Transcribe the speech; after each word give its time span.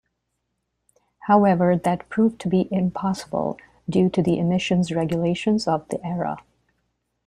However, 1.27 1.77
that 1.77 2.09
proved 2.09 2.41
to 2.41 2.49
be 2.49 2.67
impossible 2.71 3.59
due 3.87 4.09
to 4.09 4.23
the 4.23 4.39
emissions 4.39 4.91
regulations 4.91 5.67
of 5.67 5.87
the 5.89 6.03
era. 6.03 6.37